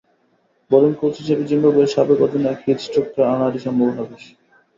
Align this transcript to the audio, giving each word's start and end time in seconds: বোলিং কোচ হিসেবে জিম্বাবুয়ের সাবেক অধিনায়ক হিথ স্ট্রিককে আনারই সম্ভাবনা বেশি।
বোলিং 0.71 0.91
কোচ 0.99 1.13
হিসেবে 1.21 1.43
জিম্বাবুয়ের 1.49 1.93
সাবেক 1.95 2.19
অধিনায়ক 2.25 2.59
হিথ 2.65 2.79
স্ট্রিককে 2.81 3.21
আনারই 3.33 3.59
সম্ভাবনা 3.65 4.03
বেশি। 4.09 4.31